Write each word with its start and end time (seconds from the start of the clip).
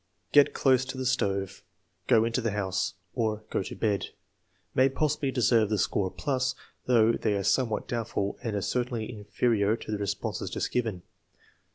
"Get 0.31 0.55
close 0.55 0.83
to 0.85 0.97
the 0.97 1.05
stove." 1.05 1.61
"Go 2.07 2.25
into 2.25 2.41
the 2.41 2.53
house," 2.53 2.95
or, 3.13 3.43
"Go 3.51 3.61
to 3.61 3.75
bed," 3.75 4.07
may 4.73 4.89
possibly 4.89 5.29
deserve 5.29 5.69
the 5.69 5.77
score 5.77 6.09
plus, 6.09 6.55
though 6.87 7.11
they 7.11 7.35
are 7.35 7.43
somewhat 7.43 7.87
doubtful 7.87 8.39
and 8.41 8.55
are 8.55 8.63
certainly 8.63 9.07
inferior 9.11 9.75
to 9.75 9.91
the 9.91 9.99
responses 9.99 10.49
just 10.49 10.71
given. 10.71 11.03